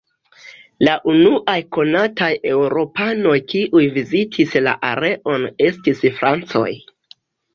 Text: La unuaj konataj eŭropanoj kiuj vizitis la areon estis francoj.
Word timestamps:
La 0.85 0.93
unuaj 1.11 1.55
konataj 1.75 2.29
eŭropanoj 2.53 3.35
kiuj 3.53 3.83
vizitis 3.97 4.57
la 4.69 4.75
areon 4.89 5.47
estis 5.67 6.01
francoj. 6.21 6.67